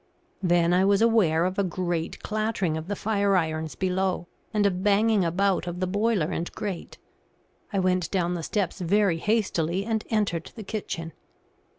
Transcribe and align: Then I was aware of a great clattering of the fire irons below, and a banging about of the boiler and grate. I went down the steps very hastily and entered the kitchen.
Then 0.41 0.73
I 0.73 0.83
was 0.83 1.03
aware 1.03 1.45
of 1.45 1.59
a 1.59 1.63
great 1.63 2.23
clattering 2.23 2.75
of 2.75 2.87
the 2.87 2.95
fire 2.95 3.35
irons 3.35 3.75
below, 3.75 4.25
and 4.51 4.65
a 4.65 4.71
banging 4.71 5.23
about 5.23 5.67
of 5.67 5.79
the 5.79 5.85
boiler 5.85 6.31
and 6.31 6.51
grate. 6.53 6.97
I 7.71 7.77
went 7.77 8.09
down 8.09 8.33
the 8.33 8.41
steps 8.41 8.81
very 8.81 9.17
hastily 9.17 9.85
and 9.85 10.03
entered 10.09 10.53
the 10.55 10.63
kitchen. 10.63 11.13